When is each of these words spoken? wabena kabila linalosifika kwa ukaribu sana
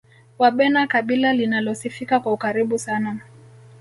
wabena 0.39 0.87
kabila 0.87 1.33
linalosifika 1.33 2.19
kwa 2.19 2.33
ukaribu 2.33 2.77
sana 2.79 3.19